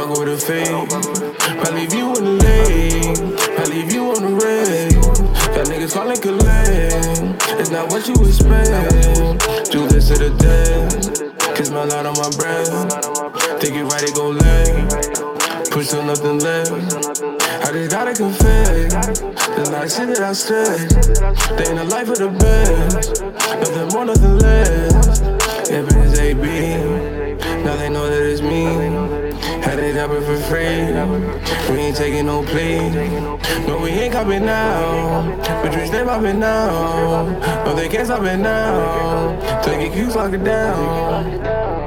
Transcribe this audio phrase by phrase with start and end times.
[0.00, 0.66] Fuck with a fake.
[1.60, 3.36] I leave you in the lane.
[3.60, 4.94] I leave you on the red.
[5.52, 7.60] Got niggas calling collect.
[7.60, 9.70] It's not what you expect.
[9.70, 11.54] Do this to the death.
[11.54, 12.72] Kiss my light on my breath.
[13.60, 15.70] Think it right, it go left.
[15.70, 16.72] Push till nothing left.
[16.72, 19.20] I just gotta confess.
[19.20, 20.88] A lot shit that I stress.
[21.60, 23.20] They in the life of the best.
[23.20, 25.20] Nothing more, nothing less.
[25.68, 26.46] If it's AB,
[27.64, 28.89] now they know that it's me.
[30.00, 30.94] Up for free.
[31.70, 32.88] We ain't taking no plea.
[33.66, 35.49] No, we ain't coming now.
[35.76, 37.26] We stay popping now.
[37.64, 39.62] No, they can't stop it now.
[39.62, 41.80] Take it, keep lock it down.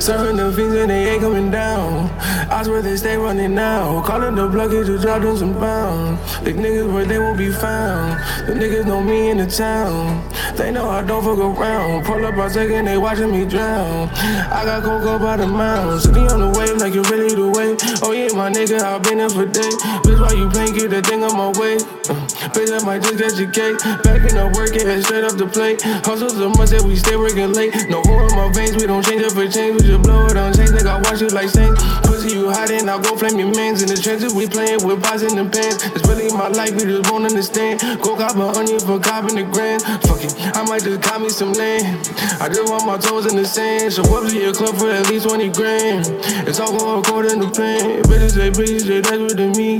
[0.00, 2.10] Serving the fiends and they ain't coming down.
[2.50, 4.02] I swear they stay running now.
[4.02, 6.20] Calling the blockage to drop them some pounds.
[6.40, 8.20] The niggas where they won't be found.
[8.46, 10.22] The niggas know me in the town.
[10.56, 12.04] They know I don't fuck around.
[12.04, 14.08] Pull up, I take and they watching me drown.
[14.10, 16.02] I got coke by the mound.
[16.02, 17.76] Sitting on the wave like you really the way.
[18.02, 19.74] Oh yeah, my nigga, I been here for days.
[20.04, 20.74] Bitch, why you playing?
[20.74, 21.78] Get the thing on my way.
[22.08, 23.78] Uh, bitch, I might just cake.
[24.02, 25.80] Back in the work, get straight up the plate.
[26.04, 27.72] Hustle so much that we stay working late.
[27.88, 29.80] No more in my veins, we don't change up for change.
[29.80, 30.70] We just blow it on change.
[30.70, 31.80] Nigga, I watch you like saints.
[32.04, 33.82] Pussy, you hiding, I go flame your mans.
[33.82, 35.86] In the trenches, we playing with pots in the pants.
[35.94, 37.80] It's really my life, we just won't understand.
[38.02, 39.82] Go cop an onion for copping the grand.
[40.04, 42.02] Fuck it, I might just cop me some land.
[42.40, 43.92] I just want my toes in the sand.
[43.92, 46.06] So up to your club for at least 20 grand.
[46.48, 48.02] It's all going according to plan.
[48.04, 49.78] Bitches say, bitches say, that's what they mean.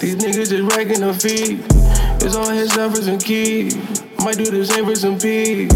[0.00, 1.60] These niggas just racking the feet.
[2.22, 3.76] It's on his for some keys.
[4.18, 5.66] Might do the same for some P.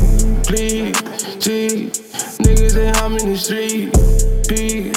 [0.45, 0.93] Please,
[1.39, 1.89] G.
[2.45, 3.93] Niggas say I'm in the street.
[4.47, 4.91] P.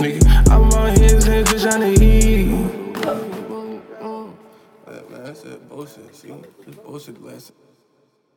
[0.00, 2.48] Nigga, I'm on his hands just to eat.
[5.10, 6.14] Man, that's that bullshit.
[6.16, 6.32] See,
[6.64, 7.54] this bullshit lesson.